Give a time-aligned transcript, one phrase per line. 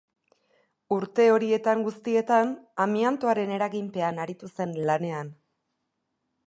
[0.95, 2.55] Urte horietan guztietan
[2.87, 5.33] amiantoaren eraginpean aritu zen lanean.